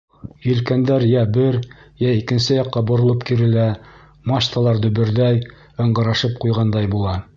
Елкәндәр 0.43 1.03
йә 1.09 1.19
бер, 1.35 1.57
йә 2.05 2.13
икенсе 2.21 2.57
яҡҡа 2.57 2.83
боролоп 2.93 3.25
кирелә, 3.31 3.67
мачталар 4.33 4.83
дөбөрҙәй, 4.87 5.41
ыңғырашып 5.87 6.39
ҡуйғандай 6.45 6.91
була. 6.97 7.15